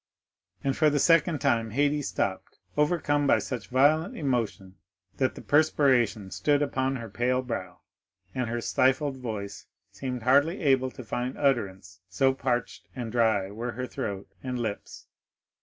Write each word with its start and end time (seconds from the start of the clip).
And 0.63 0.75
for 0.75 0.89
the 0.89 0.97
second 0.97 1.41
time 1.41 1.73
Haydée 1.73 2.03
stopped, 2.03 2.57
overcome 2.75 3.27
by 3.27 3.37
such 3.37 3.67
violent 3.69 4.17
emotion 4.17 4.77
that 5.17 5.35
the 5.35 5.43
perspiration 5.43 6.31
stood 6.31 6.63
upon 6.63 6.95
her 6.95 7.07
pale 7.07 7.43
brow, 7.43 7.81
and 8.33 8.49
her 8.49 8.61
stifled 8.61 9.17
voice 9.17 9.67
seemed 9.91 10.23
hardly 10.23 10.59
able 10.61 10.89
to 10.89 11.03
find 11.03 11.37
utterance, 11.37 11.99
so 12.09 12.33
parched 12.33 12.87
and 12.95 13.11
dry 13.11 13.51
were 13.51 13.73
her 13.73 13.85
throat 13.85 14.27
and 14.41 14.57
lips. 14.57 15.05